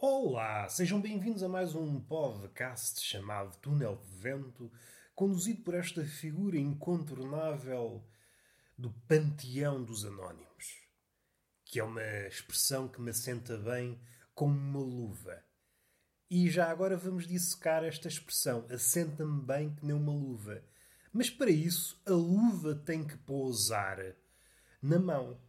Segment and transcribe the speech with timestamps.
[0.00, 4.70] Olá, sejam bem-vindos a mais um podcast chamado Túnel de Vento,
[5.12, 8.00] conduzido por esta figura incontornável
[8.78, 10.86] do panteão dos anónimos,
[11.64, 14.00] que é uma expressão que me assenta bem
[14.36, 15.42] como uma luva.
[16.30, 20.62] E já agora vamos dissecar esta expressão, assenta-me bem que nem uma luva.
[21.12, 23.98] Mas para isso, a luva tem que pousar
[24.80, 25.40] na mão.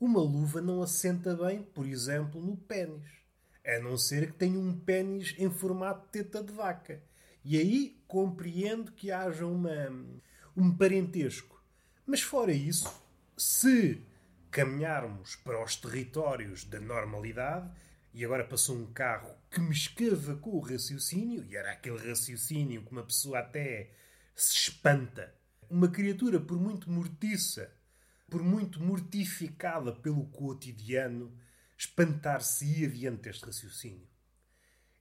[0.00, 3.19] Uma luva não assenta bem, por exemplo, no pênis.
[3.64, 7.02] A não ser que tenha um pênis em formato de teta de vaca.
[7.44, 9.90] E aí compreendo que haja uma,
[10.56, 11.62] um parentesco.
[12.06, 12.92] Mas fora isso,
[13.36, 14.04] se
[14.50, 17.70] caminharmos para os territórios da normalidade,
[18.12, 22.90] e agora passou um carro que me escavacou o raciocínio, e era aquele raciocínio que
[22.90, 23.92] uma pessoa até
[24.34, 25.32] se espanta.
[25.68, 27.72] Uma criatura, por muito mortiça,
[28.28, 31.32] por muito mortificada pelo cotidiano,
[31.80, 34.06] espantar-se-ia diante deste raciocínio.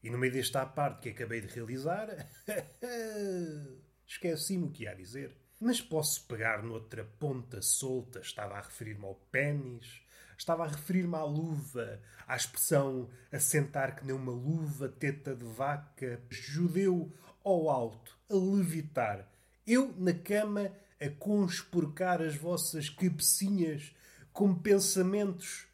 [0.01, 2.07] E no meio desta parte que acabei de realizar,
[4.07, 5.35] esqueci-me o que ia dizer.
[5.59, 10.01] Mas posso pegar noutra ponta solta, estava a referir-me ao pênis,
[10.37, 16.23] estava a referir-me à luva, à expressão assentar que nem uma luva, teta de vaca,
[16.29, 17.13] judeu
[17.43, 19.29] ao alto, a levitar.
[19.67, 23.93] Eu na cama a conspurcar as vossas cabecinhas
[24.31, 25.68] com pensamentos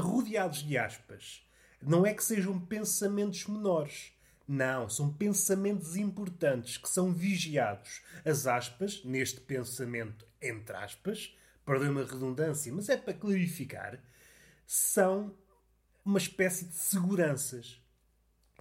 [0.00, 1.46] rodeados de aspas.
[1.82, 4.12] Não é que sejam pensamentos menores.
[4.46, 8.00] Não, são pensamentos importantes que são vigiados.
[8.24, 14.02] As aspas, neste pensamento, entre aspas, perdoe-me a redundância, mas é para clarificar,
[14.66, 15.36] são
[16.02, 17.78] uma espécie de seguranças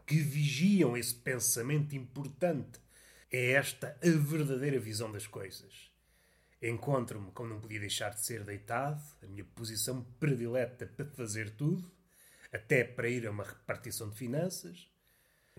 [0.06, 2.80] que vigiam esse pensamento importante.
[3.32, 5.87] É esta a verdadeira visão das coisas.
[6.62, 11.92] Encontro-me, como não podia deixar de ser, deitado, a minha posição predileta para fazer tudo,
[12.52, 14.90] até para ir a uma repartição de finanças,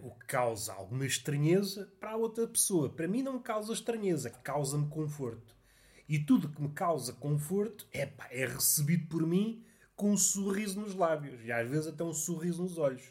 [0.03, 2.89] o que causa alguma estranheza para a outra pessoa.
[2.89, 5.57] Para mim não me causa estranheza, causa-me conforto.
[6.09, 8.09] E tudo que me causa conforto é,
[8.47, 9.65] recebido por mim
[9.95, 13.05] com um sorriso nos lábios e às vezes até um sorriso nos olhos.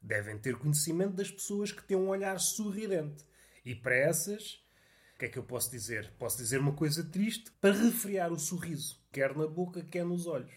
[0.00, 3.24] Devem ter conhecimento das pessoas que têm um olhar sorridente.
[3.64, 4.64] E para essas,
[5.20, 6.10] que é que eu posso dizer?
[6.18, 10.54] Posso dizer uma coisa triste para refriar o sorriso, quer na boca, quer nos olhos.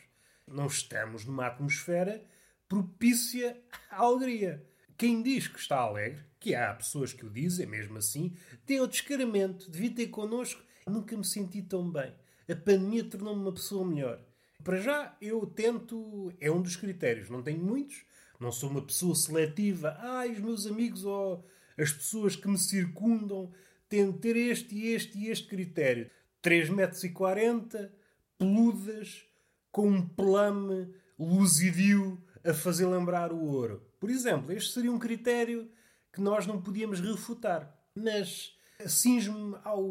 [0.47, 2.23] Não estamos numa atmosfera
[2.69, 4.65] propícia à alegria.
[4.97, 8.87] Quem diz que está alegre, que há pessoas que o dizem mesmo assim, tem o
[8.87, 9.69] descaramento.
[9.69, 10.63] Devia ter connosco.
[10.87, 12.13] Nunca me senti tão bem.
[12.49, 14.21] A pandemia tornou-me uma pessoa melhor.
[14.63, 16.31] Para já, eu tento.
[16.39, 17.29] É um dos critérios.
[17.29, 18.05] Não tenho muitos.
[18.39, 19.97] Não sou uma pessoa seletiva.
[19.99, 21.45] Ai, os meus amigos ou
[21.77, 23.51] as pessoas que me circundam
[23.93, 26.09] tem de ter este e este e este critério.
[26.41, 27.93] 3 metros 40,
[28.39, 29.23] peludas,
[29.71, 33.87] com um plame luzidio a fazer lembrar o ouro.
[33.99, 35.69] Por exemplo, este seria um critério
[36.11, 37.71] que nós não podíamos refutar.
[37.93, 39.87] Mas cinge-me ao...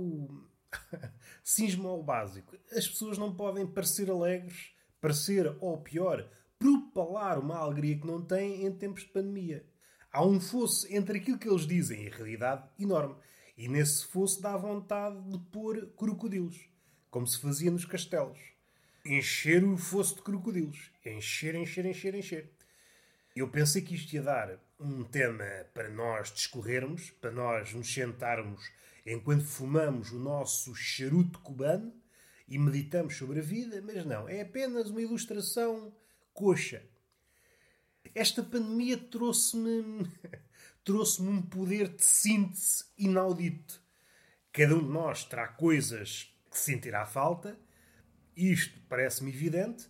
[1.44, 2.56] cinge ao básico.
[2.72, 8.66] As pessoas não podem parecer alegres, parecer, ou pior, propalar uma alegria que não têm
[8.66, 9.64] em tempos de pandemia.
[10.10, 13.14] Há um fosso entre aquilo que eles dizem e a realidade enorme.
[13.56, 16.68] E nesse fosso dá vontade de pôr crocodilos,
[17.10, 18.38] como se fazia nos castelos.
[19.04, 20.90] Encher o fosso de crocodilos.
[21.04, 22.50] Encher, encher, encher, encher.
[23.34, 28.70] Eu pensei que isto ia dar um tema para nós discorrermos, para nós nos sentarmos
[29.04, 31.92] enquanto fumamos o nosso charuto cubano
[32.46, 35.94] e meditamos sobre a vida, mas não, é apenas uma ilustração
[36.32, 36.84] coxa.
[38.14, 40.06] Esta pandemia trouxe-me
[40.84, 43.80] trouxe-me um poder de síntese inaudito.
[44.52, 47.58] Cada um de nós terá coisas que sentirá falta,
[48.36, 49.88] isto parece-me evidente.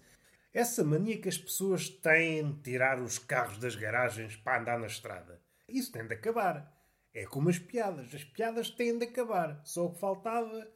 [0.52, 4.86] Essa mania que as pessoas têm de tirar os carros das garagens para andar na
[4.86, 5.40] estrada.
[5.68, 6.70] Isso tem de acabar.
[7.14, 8.14] É como as piadas.
[8.14, 9.60] As piadas têm de acabar.
[9.64, 10.68] Só que faltava,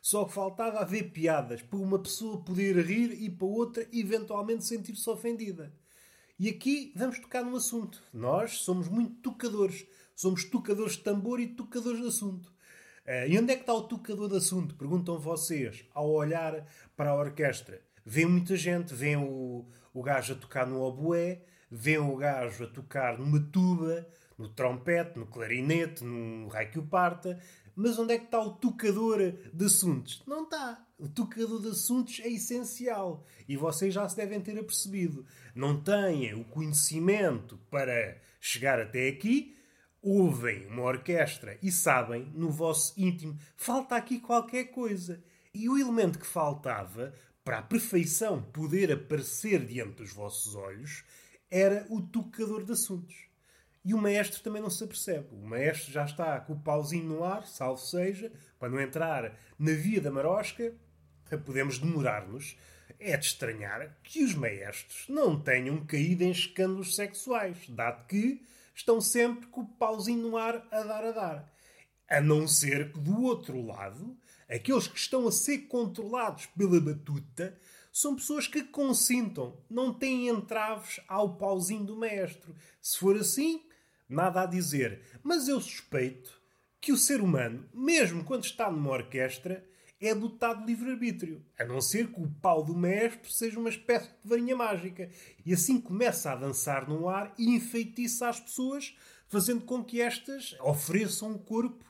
[0.00, 5.08] só que faltava haver piadas para uma pessoa poder rir e para outra eventualmente sentir-se
[5.08, 5.72] ofendida.
[6.42, 8.02] E aqui vamos tocar num assunto.
[8.12, 9.86] Nós somos muito tocadores.
[10.12, 12.48] Somos tocadores de tambor e tocadores de assunto.
[13.06, 14.74] Uh, e onde é que está o tocador de assunto?
[14.74, 16.66] Perguntam vocês ao olhar
[16.96, 17.80] para a orquestra.
[18.04, 22.66] Vê muita gente, vê o, o gajo a tocar no oboé, vê o gajo a
[22.66, 24.04] tocar numa tuba,
[24.36, 27.38] no trompete, no clarinete, no raio parta,
[27.74, 29.18] mas onde é que está o tocador
[29.52, 30.22] de assuntos?
[30.26, 30.86] Não está.
[30.98, 33.24] O tocador de assuntos é essencial.
[33.48, 35.26] E vocês já se devem ter apercebido.
[35.54, 39.56] Não têm o conhecimento para chegar até aqui,
[40.02, 45.22] ouvem uma orquestra e sabem, no vosso íntimo, falta aqui qualquer coisa.
[45.54, 47.14] E o elemento que faltava,
[47.44, 51.04] para a perfeição poder aparecer diante dos vossos olhos,
[51.50, 53.31] era o tocador de assuntos.
[53.84, 55.28] E o maestro também não se apercebe.
[55.32, 59.72] O maestro já está com o pauzinho no ar, salvo seja, para não entrar na
[59.72, 60.72] via da marosca.
[61.44, 62.56] Podemos demorar-nos.
[63.00, 68.40] É de estranhar que os maestros não tenham caído em escândalos sexuais, dado que
[68.74, 71.52] estão sempre com o pauzinho no ar a dar a dar.
[72.08, 74.16] A não ser que do outro lado,
[74.48, 77.58] aqueles que estão a ser controlados pela batuta
[77.92, 82.54] são pessoas que consintam, não têm entraves ao pauzinho do maestro.
[82.80, 83.62] Se for assim,
[84.08, 85.00] nada a dizer.
[85.22, 86.40] Mas eu suspeito
[86.80, 89.64] que o ser humano, mesmo quando está numa orquestra,
[90.00, 91.44] é dotado de livre-arbítrio.
[91.56, 95.08] A não ser que o pau do mestre seja uma espécie de varinha mágica.
[95.46, 98.96] E assim começa a dançar no ar e enfeitiça as pessoas,
[99.28, 101.84] fazendo com que estas ofereçam um corpo.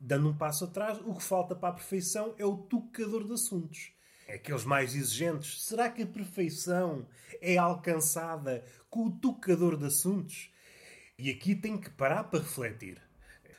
[0.00, 3.92] Dando um passo atrás, o que falta para a perfeição é o tocador de assuntos.
[4.26, 5.62] Aqueles mais exigentes.
[5.62, 7.06] Será que a perfeição
[7.42, 10.50] é alcançada com o tocador de assuntos?
[11.20, 12.96] E aqui tem que parar para refletir.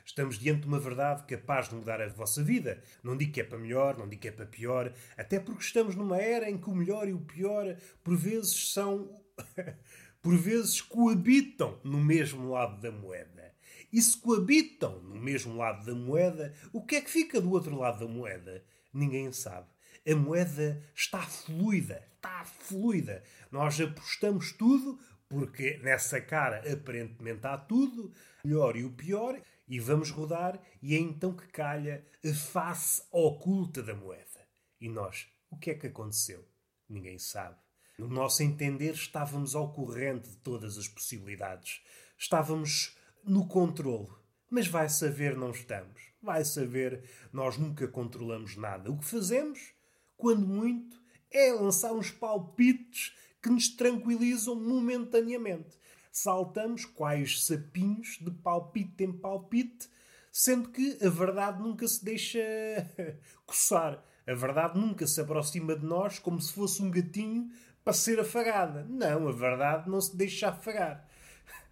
[0.03, 2.81] Estamos diante de uma verdade capaz de mudar a vossa vida.
[3.03, 5.95] Não digo que é para melhor, não digo que é para pior, até porque estamos
[5.95, 9.21] numa era em que o melhor e o pior por vezes são.
[10.23, 13.53] por vezes coabitam no mesmo lado da moeda.
[13.93, 17.77] E se coabitam no mesmo lado da moeda, o que é que fica do outro
[17.77, 18.65] lado da moeda?
[18.91, 19.67] Ninguém sabe.
[20.09, 23.23] A moeda está fluida, está fluida.
[23.51, 24.99] Nós apostamos tudo
[25.31, 28.13] porque nessa cara aparentemente há tudo,
[28.43, 33.81] melhor e o pior, e vamos rodar, e é então que calha a face oculta
[33.81, 34.45] da moeda.
[34.81, 36.45] E nós, o que é que aconteceu?
[36.89, 37.55] Ninguém sabe.
[37.97, 41.81] No nosso entender, estávamos ao corrente de todas as possibilidades.
[42.17, 44.09] Estávamos no controle.
[44.49, 46.11] Mas vai saber, não estamos.
[46.21, 48.91] Vai saber, nós nunca controlamos nada.
[48.91, 49.73] O que fazemos,
[50.17, 51.01] quando muito,
[51.31, 55.77] é lançar uns palpites que nos tranquilizam momentaneamente.
[56.11, 59.89] Saltamos quais sapinhos de palpite em palpite,
[60.31, 62.39] sendo que a verdade nunca se deixa
[63.45, 64.03] coçar.
[64.27, 67.49] A verdade nunca se aproxima de nós como se fosse um gatinho
[67.83, 68.85] para ser afagada.
[68.87, 71.07] Não, a verdade não se deixa afagar.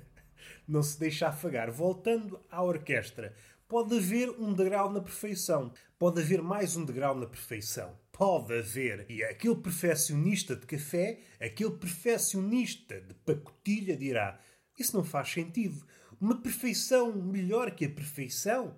[0.69, 1.71] não se deixa afagar.
[1.71, 3.33] Voltando à orquestra,
[3.67, 5.73] pode haver um degrau na perfeição.
[5.99, 9.07] Pode haver mais um degrau na perfeição pode haver.
[9.11, 14.41] E aquele perfeccionista de café, aquele perfeccionista de pacotilha dirá:
[14.79, 15.87] Isso não faz sentido.
[16.21, 18.77] Uma perfeição melhor que a perfeição?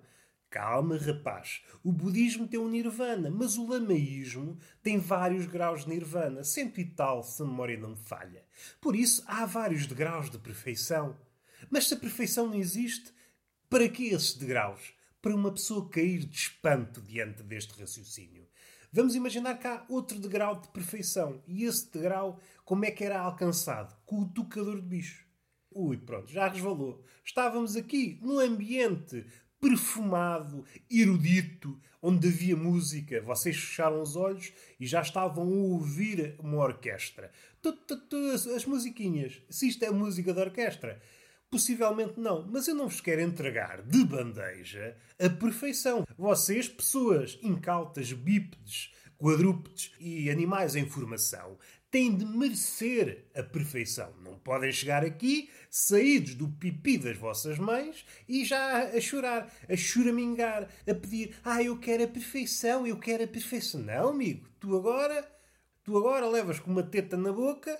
[0.49, 1.61] Calma, rapaz.
[1.83, 6.85] O budismo tem um nirvana, mas o lamaísmo tem vários graus de nirvana, cento e
[6.85, 8.43] tal, se a memória não me falha.
[8.81, 11.15] Por isso, há vários degraus de perfeição.
[11.69, 13.13] Mas se a perfeição não existe,
[13.69, 14.91] para que esses degraus?
[15.21, 18.47] Para uma pessoa cair de espanto diante deste raciocínio.
[18.91, 21.43] Vamos imaginar que há outro degrau de perfeição.
[21.47, 23.95] E esse degrau, como é que era alcançado?
[24.05, 25.27] Com o tocador de bicho.
[25.71, 27.03] Ui, pronto, já resvalou.
[27.23, 29.23] Estávamos aqui num ambiente
[29.61, 33.21] perfumado, erudito, onde havia música.
[33.21, 37.31] Vocês fecharam os olhos e já estavam a ouvir uma orquestra.
[38.55, 39.39] As musiquinhas.
[39.49, 40.99] Se isto é música de orquestra,
[41.51, 46.05] Possivelmente não, mas eu não vos quero entregar de bandeja a perfeição.
[46.15, 51.57] Vocês, pessoas incautas, bípedes, quadrúpedes e animais em formação,
[51.91, 54.13] têm de merecer a perfeição.
[54.23, 59.75] Não podem chegar aqui saídos do pipi das vossas mães e já a chorar, a
[59.75, 63.81] choramingar, a pedir: Ah, eu quero a perfeição, eu quero a perfeição.
[63.81, 65.27] Não, amigo, tu agora,
[65.83, 67.77] tu agora levas com uma teta na boca,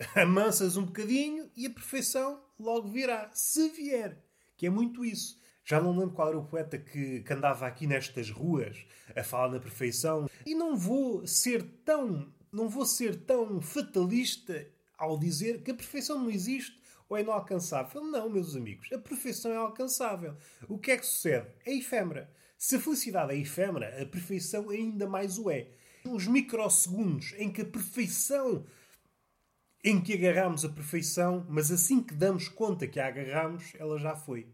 [0.16, 4.18] amansas um bocadinho e a perfeição logo virá, se vier.
[4.56, 5.40] Que é muito isso.
[5.64, 9.52] Já não lembro qual era o poeta que, que andava aqui nestas ruas a falar
[9.52, 10.28] na perfeição.
[10.44, 14.66] E não vou ser tão, não vou ser tão fatalista
[14.96, 18.02] ao dizer que a perfeição não existe ou é inalcançável.
[18.02, 20.36] Não, meus amigos, a perfeição é alcançável.
[20.68, 21.48] O que é que sucede?
[21.64, 22.30] É efêmera.
[22.56, 25.68] Se a felicidade é efêmera, a perfeição ainda mais o é.
[26.04, 28.64] Os microsegundos em que a perfeição
[29.84, 34.14] em que agarramos a perfeição, mas assim que damos conta que a agarramos, ela já
[34.14, 34.46] foi.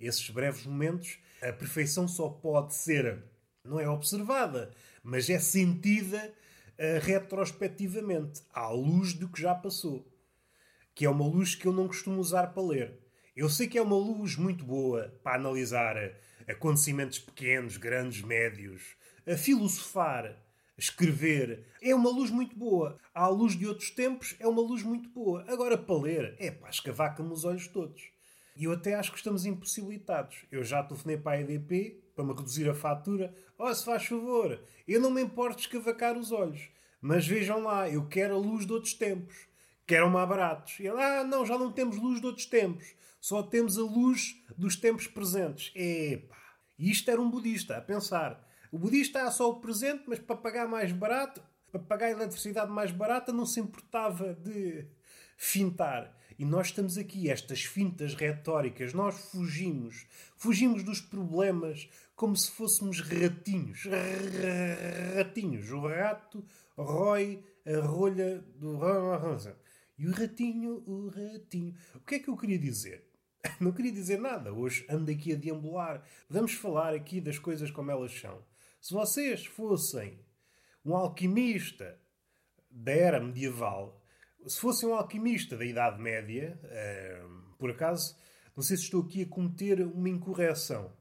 [0.00, 3.22] Esses breves momentos, a perfeição só pode ser,
[3.64, 6.32] não é observada, mas é sentida
[6.72, 10.10] uh, retrospectivamente, à luz do que já passou.
[10.94, 12.98] Que é uma luz que eu não costumo usar para ler.
[13.36, 15.96] Eu sei que é uma luz muito boa para analisar
[16.48, 20.36] acontecimentos pequenos, grandes, médios, a filosofar,
[20.76, 22.98] escrever, é uma luz muito boa.
[23.14, 25.44] À luz de outros tempos, é uma luz muito boa.
[25.48, 28.02] Agora, para ler, é pá, escavaca-me os olhos todos.
[28.56, 30.44] E eu até acho que estamos impossibilitados.
[30.50, 33.34] Eu já telefonei para a EDP para me reduzir a fatura.
[33.58, 36.68] Oh, se faz favor, eu não me importo de escavacar os olhos.
[37.00, 39.34] Mas vejam lá, eu quero a luz de outros tempos.
[39.86, 40.78] que eram mais baratos.
[40.80, 42.94] E ele, ah, não, já não temos luz de outros tempos.
[43.20, 45.72] Só temos a luz dos tempos presentes.
[45.74, 46.36] Epá.
[46.78, 48.43] E isto era um budista a pensar.
[48.74, 51.40] O budista há só o presente, mas para pagar mais barato,
[51.70, 54.88] para pagar a eletricidade mais barata, não se importava de
[55.36, 56.12] fintar.
[56.36, 60.08] E nós estamos aqui, estas fintas retóricas, nós fugimos.
[60.36, 63.84] Fugimos dos problemas como se fôssemos ratinhos.
[65.18, 65.70] Ratinhos.
[65.70, 66.44] O rato
[66.76, 68.76] rói a rolha do.
[69.96, 71.76] E o ratinho, o ratinho.
[71.94, 73.08] O que é que eu queria dizer?
[73.60, 74.52] Não queria dizer nada.
[74.52, 76.04] Hoje ando aqui a deambular.
[76.28, 78.42] Vamos falar aqui das coisas como elas são.
[78.84, 80.20] Se vocês fossem
[80.84, 81.98] um alquimista
[82.70, 83.98] da era medieval,
[84.46, 88.14] se fossem um alquimista da Idade Média, uh, por acaso,
[88.54, 90.92] não sei se estou aqui a cometer uma incorreção.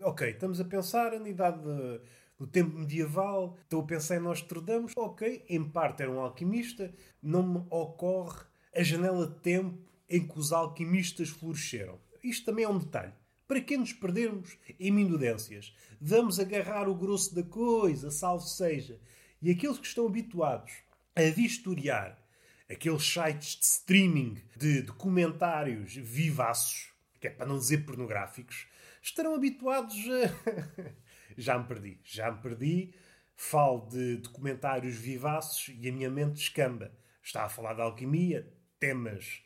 [0.00, 2.00] Ok, estamos a pensar na Idade de,
[2.38, 4.92] do tempo medieval, estou a pensar em Nostradamus.
[4.96, 9.76] Ok, em parte era um alquimista, não me ocorre a janela de tempo
[10.08, 11.98] em que os alquimistas floresceram.
[12.22, 13.12] Isto também é um detalhe.
[13.48, 15.74] Para que nos perdermos em minudências?
[15.98, 19.00] Vamos agarrar o grosso da coisa, salvo seja.
[19.40, 20.70] E aqueles que estão habituados
[21.16, 22.22] a vistoriar
[22.70, 28.66] aqueles sites de streaming de documentários vivaços, que é para não dizer pornográficos,
[29.02, 30.92] estarão habituados a.
[31.38, 32.94] já me perdi, já me perdi.
[33.34, 36.92] Falo de documentários vivaços e a minha mente descamba.
[37.22, 39.42] Está a falar de alquimia, temas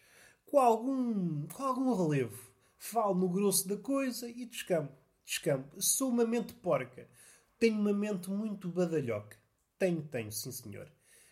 [0.47, 2.52] com algum, com algum relevo.
[2.85, 4.93] Falo no grosso da coisa e descampo.
[5.25, 5.81] Descampo.
[5.81, 7.09] Sou uma mente porca.
[7.57, 9.37] Tenho uma mente muito badalhoca.
[9.79, 10.91] Tenho, tenho, sim senhor.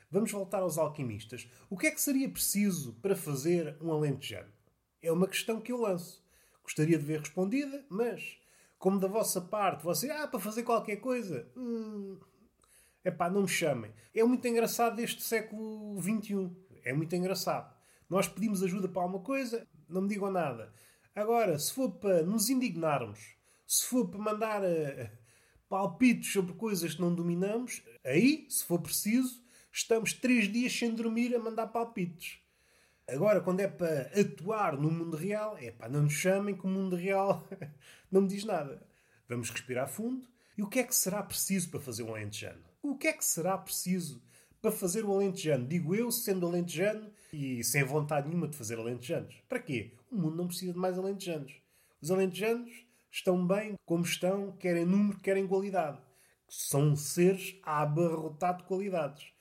[0.09, 1.51] Vamos voltar aos alquimistas.
[1.69, 4.49] O que é que seria preciso para fazer um alentejano?
[5.03, 6.25] É uma questão que eu lanço.
[6.63, 8.39] Gostaria de ver respondida, mas
[8.79, 12.17] como da vossa parte você, ah, para fazer qualquer coisa, hum,
[13.05, 13.93] epá, não me chamem.
[14.15, 16.49] É muito engraçado este século XXI.
[16.85, 17.77] É muito engraçado.
[18.09, 20.73] Nós pedimos ajuda para alguma coisa, não me digam nada.
[21.21, 23.35] Agora, se for para nos indignarmos,
[23.67, 25.11] se for para mandar uh,
[25.69, 31.37] palpites sobre coisas que não dominamos, aí, se for preciso, estamos três dias sem dormir
[31.37, 32.39] a mandar palpites.
[33.07, 36.71] Agora, quando é para atuar no mundo real, é pá, não nos chamem que o
[36.71, 37.47] mundo real
[38.11, 38.83] não me diz nada.
[39.29, 40.27] Vamos respirar fundo.
[40.57, 42.65] E o que é que será preciso para fazer um alentejano?
[42.83, 44.23] O que é que será preciso
[44.63, 45.67] para fazer o alentejano?
[45.67, 49.35] Digo eu, sendo alentejano e sem vontade nenhuma de fazer alentejanos.
[49.47, 49.93] Para quê?
[50.11, 51.53] O mundo não precisa de mais alentejanos.
[52.03, 52.71] Os alentejanos
[53.11, 56.01] estão bem como estão, quer em número, quer em qualidade.
[56.49, 59.33] São seres a abarrotar de qualidades.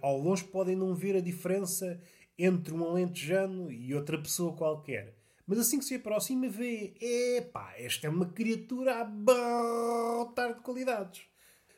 [0.00, 2.00] Ao longe podem não ver a diferença
[2.36, 5.14] entre um alentejano e outra pessoa qualquer.
[5.46, 11.22] Mas assim que se aproxima, vê: epá, esta é uma criatura a abarrotar de qualidades.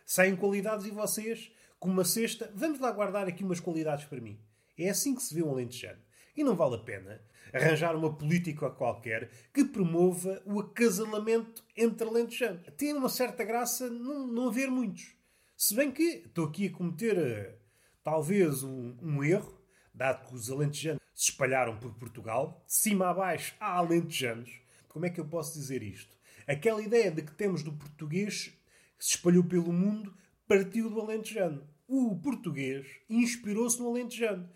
[0.06, 4.38] Saem qualidades e vocês, com uma cesta, vamos lá guardar aqui umas qualidades para mim.
[4.78, 6.03] É assim que se vê um alentejano.
[6.36, 7.20] E não vale a pena
[7.52, 12.66] arranjar uma política qualquer que promova o acasalamento entre alentejanos.
[12.76, 15.14] Tem uma certa graça não, não haver muitos.
[15.56, 17.58] Se bem que estou aqui a cometer uh,
[18.02, 19.56] talvez um, um erro,
[19.94, 24.50] dado que os alentejanos se espalharam por Portugal, de cima a baixo há alentejanos.
[24.88, 26.16] Como é que eu posso dizer isto?
[26.46, 28.52] Aquela ideia de que temos do português
[28.98, 30.14] que se espalhou pelo mundo
[30.46, 31.66] partiu do alentejano.
[31.86, 34.48] O português inspirou-se no alentejano.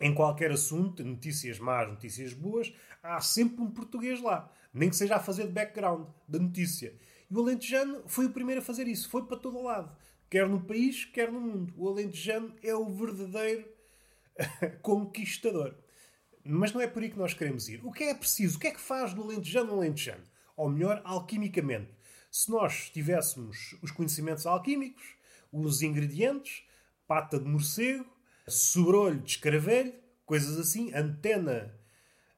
[0.00, 4.50] Em qualquer assunto, notícias más, notícias boas, há sempre um português lá.
[4.72, 6.94] Nem que seja a fazer de background da notícia.
[7.30, 9.10] E o alentejano foi o primeiro a fazer isso.
[9.10, 9.94] Foi para todo o lado
[10.30, 11.74] quer no país, quer no mundo.
[11.76, 13.68] O alentejano é o verdadeiro
[14.80, 15.74] conquistador.
[16.44, 17.84] Mas não é por aí que nós queremos ir.
[17.84, 18.56] O que é preciso?
[18.56, 20.22] O que é que faz do alentejano um alentejano?
[20.56, 21.90] Ou melhor, alquimicamente.
[22.30, 25.16] Se nós tivéssemos os conhecimentos alquímicos,
[25.52, 26.62] os ingredientes,
[27.06, 28.06] pata de morcego,
[28.50, 29.94] sobrolho de escaravelho,
[30.26, 31.74] coisas assim, antena,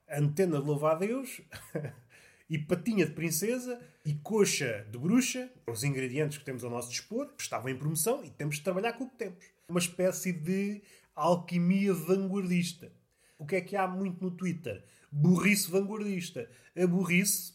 [0.09, 1.41] antena de louva a Deus,
[2.49, 7.33] e patinha de princesa e coxa de bruxa, os ingredientes que temos ao nosso dispor,
[7.39, 9.45] estavam em promoção e temos de trabalhar com o que temos.
[9.69, 10.83] Uma espécie de
[11.15, 12.93] alquimia vanguardista.
[13.39, 14.85] O que é que há muito no Twitter?
[15.11, 16.49] Burrice vanguardista.
[16.77, 17.55] A burrice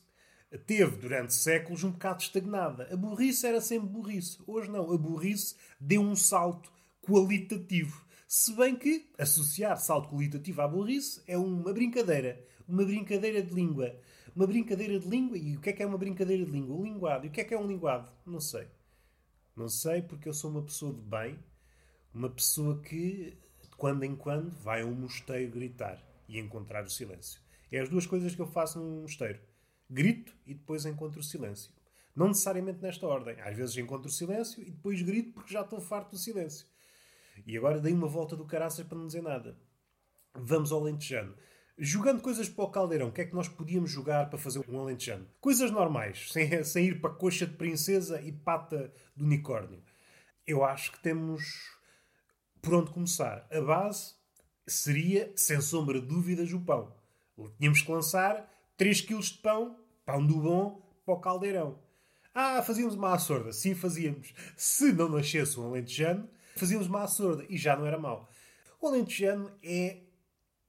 [0.66, 2.88] teve durante séculos um bocado estagnada.
[2.92, 4.40] A burrice era sempre burrice.
[4.46, 4.92] Hoje não.
[4.92, 6.72] A burrice deu um salto
[7.02, 8.06] qualitativo.
[8.30, 12.46] Se bem que associar salto qualitativo à burrice é uma brincadeira.
[12.68, 13.98] Uma brincadeira de língua.
[14.36, 15.38] Uma brincadeira de língua.
[15.38, 16.76] E o que é que é uma brincadeira de língua?
[16.76, 17.26] Um linguado.
[17.26, 18.12] E o que é que é um linguado?
[18.26, 18.68] Não sei.
[19.56, 21.40] Não sei porque eu sou uma pessoa de bem,
[22.14, 26.90] uma pessoa que, de quando em quando, vai a um mosteiro gritar e encontrar o
[26.90, 27.40] silêncio.
[27.72, 29.40] É as duas coisas que eu faço num mosteiro.
[29.90, 31.72] Grito e depois encontro o silêncio.
[32.14, 33.40] Não necessariamente nesta ordem.
[33.40, 36.68] Às vezes encontro o silêncio e depois grito porque já estou farto do silêncio.
[37.46, 39.58] E agora dei uma volta do caraças para não dizer nada.
[40.34, 41.36] Vamos ao alentejano.
[41.78, 44.80] Jogando coisas para o caldeirão, o que é que nós podíamos jogar para fazer um
[44.80, 45.28] alentejano?
[45.40, 49.84] Coisas normais, sem, sem ir para coxa de princesa e pata de unicórnio.
[50.46, 51.78] Eu acho que temos
[52.62, 53.48] por onde começar.
[53.52, 54.16] A base
[54.66, 56.96] seria, sem sombra de dúvidas, o pão.
[57.58, 61.80] Tínhamos que lançar 3 kg de pão, pão do bom, para o caldeirão.
[62.34, 63.54] Ah, fazíamos uma açorda.
[63.54, 64.34] Sim, fazíamos.
[64.56, 67.46] Se não nascesse um alentejano, fazíamos uma açorda.
[67.50, 68.30] E já não era mau.
[68.80, 70.02] O alentejano é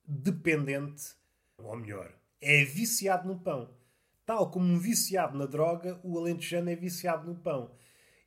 [0.07, 1.15] dependente,
[1.59, 3.77] ou melhor, é viciado no pão.
[4.25, 7.75] Tal como um viciado na droga, o alentejano é viciado no pão.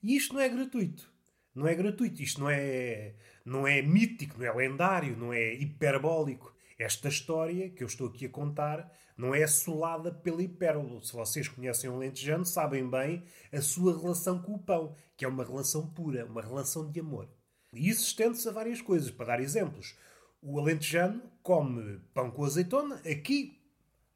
[0.02, 1.12] E isto não é gratuito.
[1.54, 2.22] Não é gratuito.
[2.22, 3.16] Isto não é,
[3.46, 6.56] não é mítico, não é lendário, não é hiperbólico.
[6.78, 11.06] Esta história que eu estou aqui a contar não é assolada pela hipérbole.
[11.06, 15.28] Se vocês conhecem um lentejano, sabem bem a sua relação com o pão, que é
[15.28, 17.30] uma relação pura, uma relação de amor.
[17.74, 19.10] E isso estende-se a várias coisas.
[19.12, 19.96] Para dar exemplos,
[20.42, 22.96] o alentejano come pão com azeitona.
[23.10, 23.58] Aqui,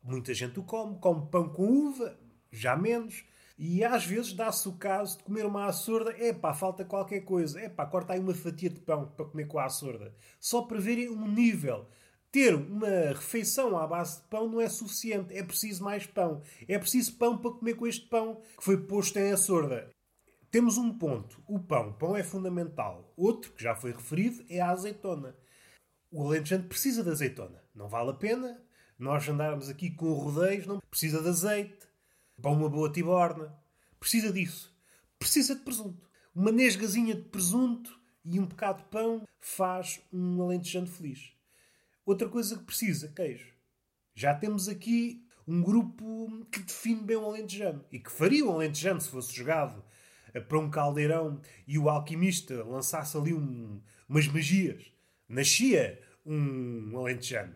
[0.03, 0.99] muita gente o come.
[0.99, 2.19] Come pão com uva,
[2.51, 3.23] já menos.
[3.57, 6.11] E às vezes dá-se o caso de comer uma açorda.
[6.21, 7.61] Epá, falta qualquer coisa.
[7.61, 10.13] Epá, corta aí uma fatia de pão para comer com a açorda.
[10.39, 11.87] Só para verem um nível.
[12.31, 15.33] Ter uma refeição à base de pão não é suficiente.
[15.33, 16.41] É preciso mais pão.
[16.67, 19.94] É preciso pão para comer com este pão que foi posto em açorda.
[20.55, 21.43] Temos um ponto.
[21.45, 21.89] O pão.
[21.89, 23.13] O pão é fundamental.
[23.17, 25.35] Outro, que já foi referido, é a azeitona.
[26.09, 27.61] O alentejante precisa de azeitona.
[27.75, 28.63] Não vale a pena
[28.97, 30.65] nós andarmos aqui com rodeios.
[30.65, 31.85] Não precisa de azeite
[32.41, 33.53] para uma boa tiborna.
[33.99, 34.73] Precisa disso.
[35.19, 36.09] Precisa de presunto.
[36.33, 41.33] Uma nesgazinha de presunto e um bocado de pão faz um alentejante feliz.
[42.05, 43.51] Outra coisa que precisa, queijo.
[44.13, 49.01] Já temos aqui um grupo que define bem o alentejano e que faria o alentejano
[49.01, 49.83] se fosse jogado
[50.41, 54.91] para um caldeirão e o alquimista lançasse ali um, umas magias.
[55.27, 57.55] Nascia um alentejano.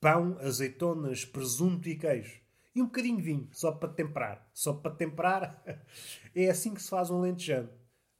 [0.00, 2.42] Pão, azeitonas, presunto e queijo
[2.74, 4.48] e um bocadinho de vinho, só para temperar.
[4.52, 5.62] Só para temperar.
[6.34, 7.68] é assim que se faz um lentejano.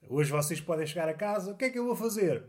[0.08, 2.44] Hoje vocês podem chegar a casa, o que é que eu vou fazer?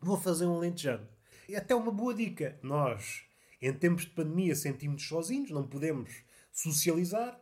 [0.00, 1.06] Vou fazer um lentejano.
[1.48, 2.58] E até uma boa dica.
[2.62, 3.24] Nós,
[3.60, 6.12] em tempos de pandemia, sentimos-nos sozinhos, não podemos
[6.52, 7.40] socializar.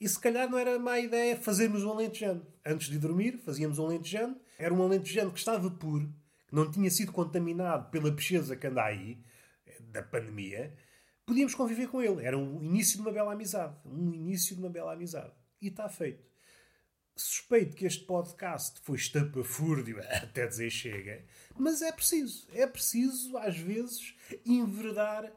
[0.00, 2.46] E se calhar não era má ideia fazermos um alentejano.
[2.64, 4.38] Antes de dormir, fazíamos um alentejano.
[4.58, 6.12] Era um alentejano que estava puro,
[6.46, 9.18] que não tinha sido contaminado pela pecheza que anda aí,
[9.80, 10.74] da pandemia
[11.26, 12.24] podíamos conviver com ele.
[12.24, 13.76] Era um início de uma bela amizade.
[13.84, 15.32] Um início de uma bela amizade.
[15.60, 16.24] E está feito.
[17.16, 21.24] Suspeito que este podcast foi estapafúrdio até dizer chega,
[21.58, 22.46] mas é preciso.
[22.52, 25.32] É preciso, às vezes, enverdar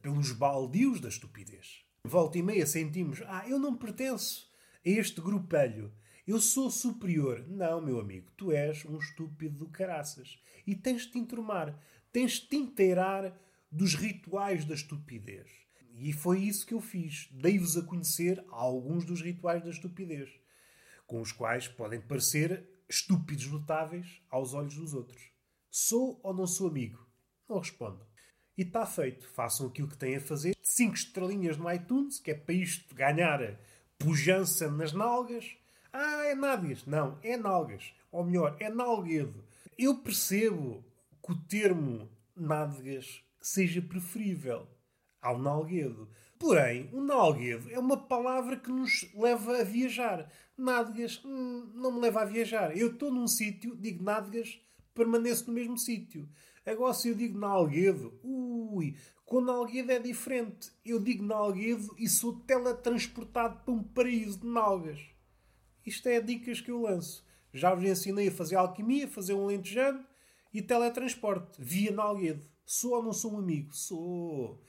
[0.00, 1.83] pelos baldios da estupidez.
[2.06, 4.46] Volta e meia sentimos, ah, eu não pertenço
[4.84, 5.90] a este grupelho.
[6.26, 7.42] Eu sou superior.
[7.48, 10.38] Não, meu amigo, tu és um estúpido do caraças.
[10.66, 11.78] E tens de te enturmar.
[12.12, 13.34] Tens de te inteirar
[13.72, 15.50] dos rituais da estupidez.
[15.94, 17.26] E foi isso que eu fiz.
[17.32, 20.28] Dei-vos a conhecer alguns dos rituais da estupidez,
[21.06, 25.30] com os quais podem parecer estúpidos notáveis aos olhos dos outros.
[25.70, 27.08] Sou ou não sou amigo?
[27.48, 28.06] Não respondo.
[28.56, 29.28] E está feito.
[29.28, 30.56] Façam aquilo que têm a fazer.
[30.62, 33.58] Cinco estrelinhas no iTunes, que é para isto ganhar
[33.98, 35.56] pujança nas nalgas.
[35.92, 36.84] Ah, é nádegas.
[36.86, 37.94] Não, é nalgas.
[38.10, 39.44] Ou melhor, é nalguedo.
[39.78, 40.84] Eu percebo
[41.22, 44.68] que o termo nádegas seja preferível
[45.20, 46.08] ao nalguedo.
[46.38, 50.30] Porém, o nalguedo é uma palavra que nos leva a viajar.
[50.56, 52.76] Nádegas hum, não me leva a viajar.
[52.76, 54.60] Eu estou num sítio, digo nádegas,
[54.94, 56.28] permaneço no mesmo sítio.
[56.66, 58.96] Agora, se eu digo nalguedo, ui,
[59.26, 60.72] com nalguedo é diferente.
[60.84, 64.98] Eu digo nalguedo e sou teletransportado para um paraíso de nalgas.
[65.84, 67.22] Isto é dicas que eu lanço.
[67.52, 70.04] Já vos ensinei a fazer alquimia, fazer um lentejano
[70.54, 72.46] e teletransporte via nalguedo.
[72.64, 73.74] Sou ou não sou um amigo?
[73.74, 74.62] Sou.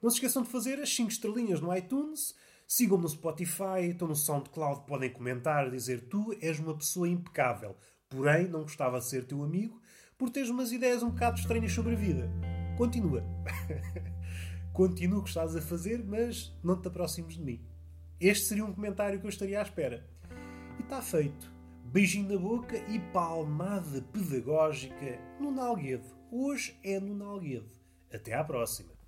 [0.00, 2.34] Não se esqueçam de fazer as 5 estrelinhas no iTunes.
[2.66, 7.76] Sigam-me no Spotify, estão no SoundCloud, podem comentar, dizer tu és uma pessoa impecável,
[8.08, 9.80] porém não gostava de ser teu amigo
[10.20, 12.30] por teres umas ideias um bocado estranhas sobre a vida.
[12.76, 13.24] Continua.
[14.70, 17.64] Continua o que estás a fazer, mas não te aproximes de mim.
[18.20, 20.06] Este seria um comentário que eu estaria à espera.
[20.78, 21.50] E está feito.
[21.86, 26.04] Beijinho na boca e palmada pedagógica no nalguedo.
[26.30, 27.70] Hoje é no Nalguedo.
[28.12, 28.99] Até à próxima!